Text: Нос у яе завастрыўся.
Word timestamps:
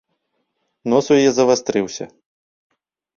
Нос 0.93 1.09
у 1.15 1.17
яе 1.21 1.31
завастрыўся. 1.35 2.05